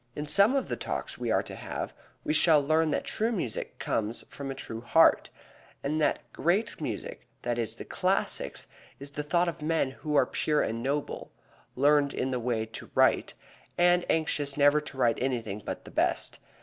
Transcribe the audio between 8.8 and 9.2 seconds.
is